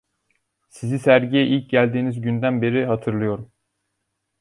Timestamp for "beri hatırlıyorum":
2.61-3.51